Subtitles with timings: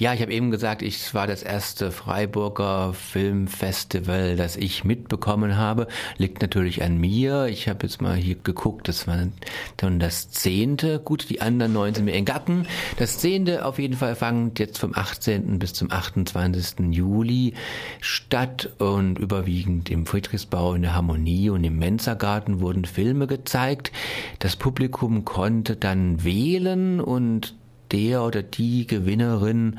[0.00, 5.88] Ja, ich habe eben gesagt, ich war das erste Freiburger Filmfestival, das ich mitbekommen habe.
[6.18, 7.46] Liegt natürlich an mir.
[7.46, 9.26] Ich habe jetzt mal hier geguckt, das war
[9.76, 11.00] dann das zehnte.
[11.00, 12.68] Gut, die anderen neun sind mir in Gacken.
[12.96, 15.58] Das zehnte auf jeden Fall fängt jetzt vom 18.
[15.58, 16.94] bis zum 28.
[16.94, 17.54] Juli
[18.00, 23.90] statt und überwiegend im Friedrichsbau in der Harmonie und im Mensa-Garten wurden Filme gezeigt.
[24.38, 27.57] Das Publikum konnte dann wählen und
[27.92, 29.78] der oder die Gewinnerin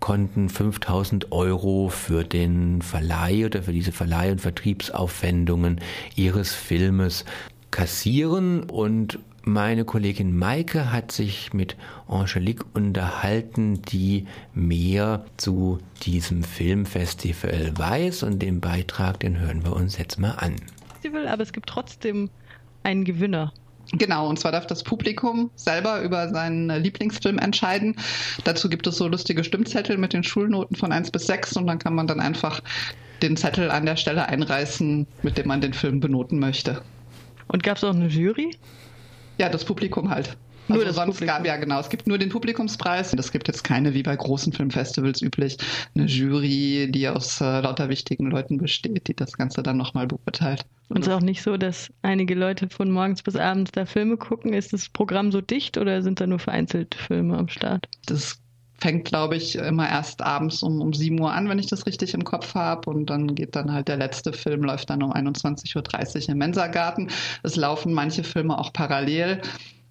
[0.00, 5.80] konnten 5000 Euro für den Verleih oder für diese Verleih- und Vertriebsaufwendungen
[6.16, 7.24] ihres Filmes
[7.70, 11.76] kassieren und meine Kollegin Maike hat sich mit
[12.08, 19.96] Angelique unterhalten, die mehr zu diesem Filmfestival weiß und den Beitrag, den hören wir uns
[19.96, 20.56] jetzt mal an.
[21.26, 22.28] Aber es gibt trotzdem
[22.82, 23.52] einen Gewinner.
[23.92, 27.96] Genau, und zwar darf das Publikum selber über seinen Lieblingsfilm entscheiden.
[28.44, 31.80] Dazu gibt es so lustige Stimmzettel mit den Schulnoten von 1 bis 6 und dann
[31.80, 32.60] kann man dann einfach
[33.20, 36.82] den Zettel an der Stelle einreißen, mit dem man den Film benoten möchte.
[37.48, 38.56] Und gab es auch eine Jury?
[39.38, 40.36] Ja, das Publikum halt.
[40.74, 41.26] Nur also sonst Publikum.
[41.26, 43.12] gab ja genau, es gibt nur den Publikumspreis.
[43.14, 45.58] Es gibt jetzt keine, wie bei großen Filmfestivals üblich,
[45.94, 50.64] eine Jury, die aus äh, lauter wichtigen Leuten besteht, die das Ganze dann nochmal beurteilt.
[50.88, 54.16] Und es ist auch nicht so, dass einige Leute von morgens bis abends da Filme
[54.16, 54.52] gucken.
[54.52, 57.86] Ist das Programm so dicht oder sind da nur vereinzelt Filme am Start?
[58.06, 58.38] Das
[58.80, 62.14] fängt, glaube ich, immer erst abends um, um 7 Uhr an, wenn ich das richtig
[62.14, 62.90] im Kopf habe.
[62.90, 65.76] Und dann geht dann halt der letzte Film, läuft dann um 21.30
[66.24, 67.08] Uhr im Mensa-Garten.
[67.42, 69.42] Es laufen manche Filme auch parallel.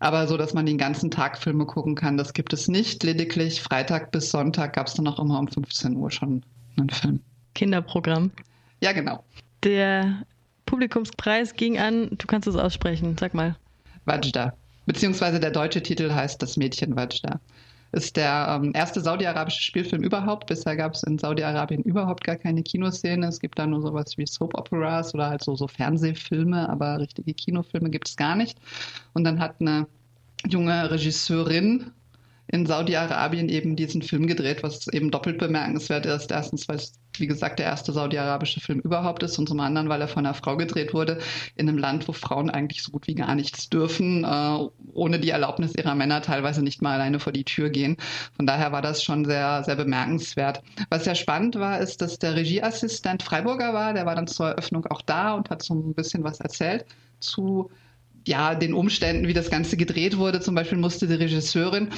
[0.00, 3.02] Aber so, dass man den ganzen Tag Filme gucken kann, das gibt es nicht.
[3.02, 6.42] Lediglich Freitag bis Sonntag gab es dann auch immer um 15 Uhr schon
[6.76, 7.20] einen Film.
[7.54, 8.30] Kinderprogramm.
[8.80, 9.24] Ja, genau.
[9.64, 10.22] Der
[10.66, 13.56] Publikumspreis ging an, du kannst es aussprechen, sag mal.
[14.04, 14.52] Wajda.
[14.86, 17.40] Beziehungsweise der deutsche Titel heißt Das Mädchen Wajda.
[17.90, 20.46] Ist der ähm, erste saudi-arabische Spielfilm überhaupt.
[20.46, 23.26] Bisher gab es in Saudi-Arabien überhaupt gar keine Kinoszene.
[23.26, 27.88] Es gibt da nur sowas wie Soap-Operas oder halt so, so Fernsehfilme, aber richtige Kinofilme
[27.88, 28.58] gibt es gar nicht.
[29.14, 29.86] Und dann hat eine
[30.46, 31.92] junge Regisseurin
[32.50, 36.30] in Saudi-Arabien eben diesen Film gedreht, was eben doppelt bemerkenswert ist.
[36.30, 40.00] Erstens, weil es, wie gesagt, der erste saudi-arabische Film überhaupt ist und zum anderen, weil
[40.00, 41.18] er von einer Frau gedreht wurde,
[41.56, 45.28] in einem Land, wo Frauen eigentlich so gut wie gar nichts dürfen, äh, ohne die
[45.28, 47.98] Erlaubnis ihrer Männer teilweise nicht mal alleine vor die Tür gehen.
[48.34, 50.62] Von daher war das schon sehr, sehr bemerkenswert.
[50.88, 54.86] Was sehr spannend war, ist, dass der Regieassistent Freiburger war, der war dann zur Eröffnung
[54.86, 56.86] auch da und hat so ein bisschen was erzählt
[57.20, 57.70] zu
[58.26, 60.40] ja, den Umständen, wie das Ganze gedreht wurde.
[60.40, 61.90] Zum Beispiel musste die Regisseurin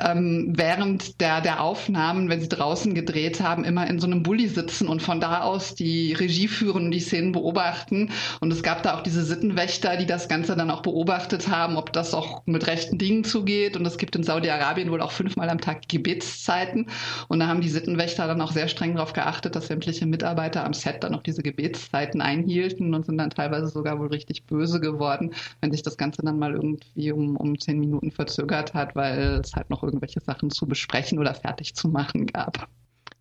[0.00, 4.48] ähm, während der, der Aufnahmen, wenn sie draußen gedreht haben, immer in so einem Bulli
[4.48, 8.10] sitzen und von da aus die Regie führen und die Szenen beobachten.
[8.40, 11.92] Und es gab da auch diese Sittenwächter, die das Ganze dann auch beobachtet haben, ob
[11.92, 13.76] das auch mit rechten Dingen zugeht.
[13.76, 16.86] Und es gibt in Saudi-Arabien wohl auch fünfmal am Tag Gebetszeiten.
[17.28, 20.74] Und da haben die Sittenwächter dann auch sehr streng darauf geachtet, dass sämtliche Mitarbeiter am
[20.74, 25.32] Set dann auch diese Gebetszeiten einhielten und sind dann teilweise sogar wohl richtig böse geworden,
[25.60, 29.54] wenn sich das Ganze dann mal irgendwie um, um zehn Minuten verzögert hat, weil es
[29.54, 32.68] halt noch irgendwelche Sachen zu besprechen oder fertig zu machen gab.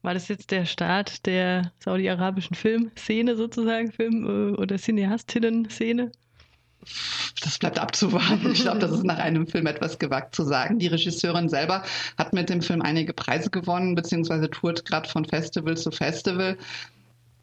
[0.02, 6.12] War das jetzt der Start der saudi-arabischen Filmszene sozusagen, Film- äh, oder Cineastinnen-Szene?
[7.42, 8.52] Das bleibt abzuwarten.
[8.52, 10.80] Ich glaube, das ist nach einem Film etwas gewagt zu sagen.
[10.80, 11.84] Die Regisseurin selber
[12.18, 16.58] hat mit dem Film einige Preise gewonnen, beziehungsweise tourt gerade von Festival zu Festival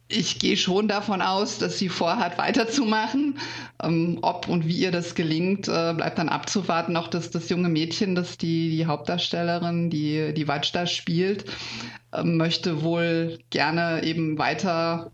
[0.09, 3.39] ich gehe schon davon aus, dass sie vorhat, weiterzumachen.
[3.83, 6.95] Ähm, ob und wie ihr das gelingt, äh, bleibt dann abzuwarten.
[6.95, 11.45] Auch dass das junge Mädchen, das die, die Hauptdarstellerin, die, die Wajda spielt,
[12.13, 15.11] äh, möchte wohl gerne eben weiter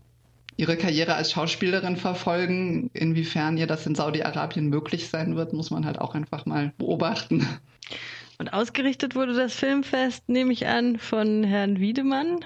[0.56, 2.90] ihre Karriere als Schauspielerin verfolgen.
[2.92, 7.48] Inwiefern ihr das in Saudi-Arabien möglich sein wird, muss man halt auch einfach mal beobachten.
[8.38, 12.44] Und ausgerichtet wurde das Filmfest, nehme ich an, von Herrn Wiedemann.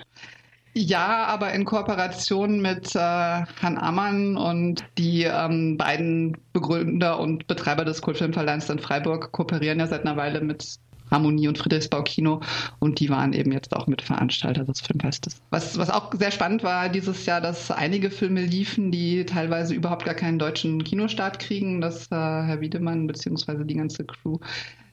[0.74, 7.84] Ja, aber in Kooperation mit äh, Herrn Ammann und die ähm, beiden Begründer und Betreiber
[7.84, 10.78] des Kultfilmverleihs in Freiburg kooperieren ja seit einer Weile mit
[11.10, 12.40] Harmonie und Friedrichsbau Kino
[12.78, 15.40] und die waren eben jetzt auch mit Veranstalter des Filmfestes.
[15.50, 20.04] Was, was auch sehr spannend war dieses Jahr, dass einige Filme liefen, die teilweise überhaupt
[20.04, 23.64] gar keinen deutschen Kinostart kriegen, dass äh, Herr Wiedemann bzw.
[23.64, 24.38] die ganze Crew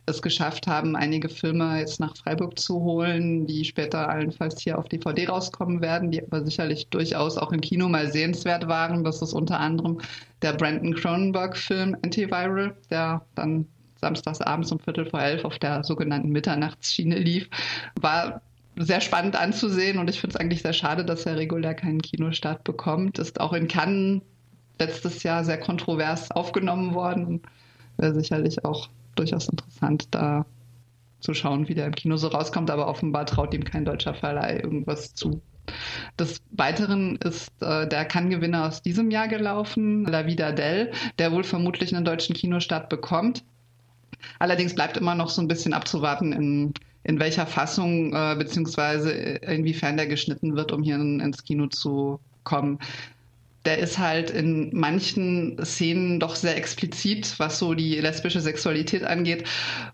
[0.08, 4.88] es geschafft haben, einige Filme jetzt nach Freiburg zu holen, die später allenfalls hier auf
[4.88, 9.04] DVD rauskommen werden, die aber sicherlich durchaus auch im Kino mal sehenswert waren.
[9.04, 10.00] Das ist unter anderem
[10.42, 13.68] der Brandon Cronenberg-Film Antiviral, der dann
[14.00, 17.50] samstags abends um Viertel vor elf auf der sogenannten Mitternachtsschiene lief.
[18.00, 18.42] War
[18.78, 22.64] sehr spannend anzusehen und ich finde es eigentlich sehr schade, dass er regulär keinen Kinostart
[22.64, 23.18] bekommt.
[23.18, 24.22] Ist auch in Cannes
[24.80, 27.42] letztes Jahr sehr kontrovers aufgenommen worden.
[27.98, 30.46] Wäre sicherlich auch durchaus interessant, da
[31.20, 32.70] zu schauen, wie der im Kino so rauskommt.
[32.70, 35.42] Aber offenbar traut ihm kein deutscher Verleih irgendwas zu.
[36.20, 41.44] Des Weiteren ist äh, der Cannes-Gewinner aus diesem Jahr gelaufen, La Vida Del, der wohl
[41.44, 43.44] vermutlich einen deutschen Kinostart bekommt.
[44.40, 46.74] Allerdings bleibt immer noch so ein bisschen abzuwarten, in,
[47.04, 52.20] in welcher Fassung äh, beziehungsweise inwiefern der geschnitten wird, um hier in, ins Kino zu
[52.44, 52.80] kommen.
[53.66, 59.46] Der ist halt in manchen Szenen doch sehr explizit, was so die lesbische Sexualität angeht.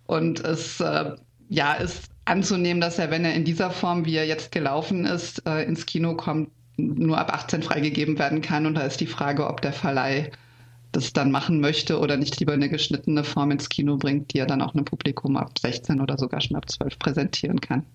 [0.05, 1.15] Und es äh,
[1.49, 5.45] ja, ist anzunehmen, dass er, wenn er in dieser Form, wie er jetzt gelaufen ist,
[5.47, 8.65] äh, ins Kino kommt, nur ab 18 freigegeben werden kann.
[8.65, 10.31] Und da ist die Frage, ob der Verleih
[10.91, 14.45] das dann machen möchte oder nicht lieber eine geschnittene Form ins Kino bringt, die er
[14.45, 17.85] dann auch einem Publikum ab 16 oder sogar schon ab 12 präsentieren kann.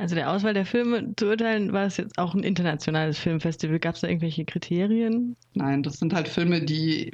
[0.00, 3.78] Also der Auswahl der Filme zu urteilen, war es jetzt auch ein internationales Filmfestival?
[3.78, 5.36] Gab es da irgendwelche Kriterien?
[5.52, 7.12] Nein, das sind halt Filme, die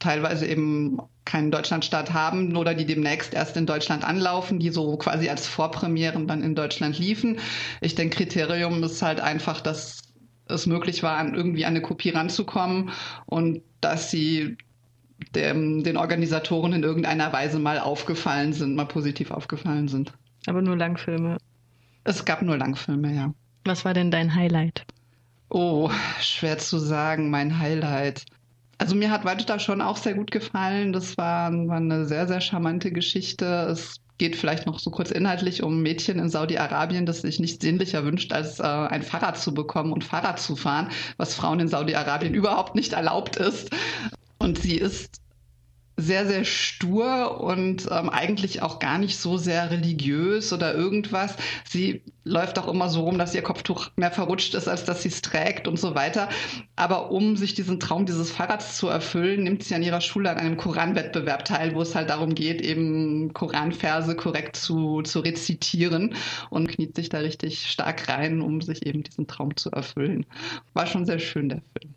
[0.00, 5.28] teilweise eben keinen Deutschlandstart haben oder die demnächst erst in Deutschland anlaufen, die so quasi
[5.28, 7.38] als Vorpremieren dann in Deutschland liefen.
[7.80, 10.02] Ich denke, Kriterium ist halt einfach, dass
[10.48, 12.90] es möglich war, an irgendwie an eine Kopie ranzukommen
[13.26, 14.56] und dass sie
[15.36, 20.12] dem, den Organisatoren in irgendeiner Weise mal aufgefallen sind, mal positiv aufgefallen sind.
[20.46, 21.38] Aber nur Langfilme.
[22.04, 23.34] Es gab nur Langfilme, ja.
[23.64, 24.84] Was war denn dein Highlight?
[25.48, 25.90] Oh,
[26.20, 28.24] schwer zu sagen, mein Highlight.
[28.78, 30.92] Also mir hat Wajda schon auch sehr gut gefallen.
[30.92, 33.46] Das war, war eine sehr, sehr charmante Geschichte.
[33.70, 38.04] Es geht vielleicht noch so kurz inhaltlich um Mädchen in Saudi-Arabien, das sich nichts sehnlicher
[38.04, 42.34] wünscht, als äh, ein Fahrrad zu bekommen und Fahrrad zu fahren, was Frauen in Saudi-Arabien
[42.34, 43.70] überhaupt nicht erlaubt ist.
[44.38, 45.20] Und sie ist
[45.96, 51.36] sehr, sehr stur und ähm, eigentlich auch gar nicht so sehr religiös oder irgendwas.
[51.64, 55.08] Sie läuft auch immer so rum, dass ihr Kopftuch mehr verrutscht ist, als dass sie
[55.08, 56.28] es trägt und so weiter.
[56.74, 60.38] Aber um sich diesen Traum dieses Fahrrads zu erfüllen, nimmt sie an ihrer Schule an
[60.38, 66.14] einem Koranwettbewerb teil, wo es halt darum geht, eben Koranverse korrekt zu, zu rezitieren
[66.50, 70.26] und kniet sich da richtig stark rein, um sich eben diesen Traum zu erfüllen.
[70.72, 71.93] War schon sehr schön, der Film.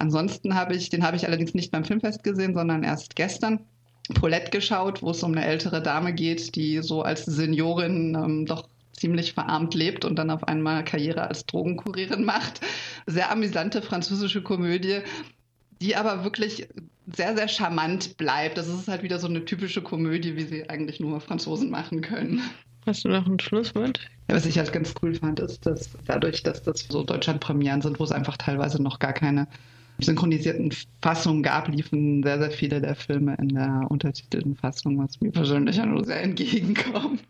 [0.00, 3.60] Ansonsten habe ich, den habe ich allerdings nicht beim Filmfest gesehen, sondern erst gestern.
[4.14, 8.66] Paulette geschaut, wo es um eine ältere Dame geht, die so als Seniorin ähm, doch
[8.92, 12.60] ziemlich verarmt lebt und dann auf einmal Karriere als Drogenkurierin macht.
[13.06, 15.00] Sehr amüsante französische Komödie,
[15.82, 16.66] die aber wirklich
[17.14, 18.56] sehr, sehr charmant bleibt.
[18.56, 22.40] Das ist halt wieder so eine typische Komödie, wie sie eigentlich nur Franzosen machen können.
[22.86, 24.00] Hast du noch ein Schlusswort?
[24.28, 28.00] Ja, was ich halt ganz cool fand, ist, dass dadurch, dass das so Deutschlandpremieren sind,
[28.00, 29.46] wo es einfach teilweise noch gar keine
[30.04, 35.30] synchronisierten Fassungen gab, liefen sehr, sehr viele der Filme in der untertitelten Fassung, was mir
[35.30, 37.22] persönlich ja nur sehr entgegenkommt.